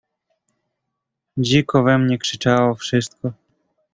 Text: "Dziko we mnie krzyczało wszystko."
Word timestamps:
"Dziko 1.37 1.83
we 1.83 1.97
mnie 1.97 2.17
krzyczało 2.17 2.75
wszystko." 2.75 3.33